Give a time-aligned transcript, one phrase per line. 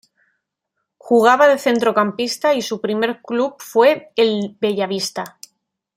[0.97, 5.37] Jugaba de centrocampista y su primer club fue el Bella Vista.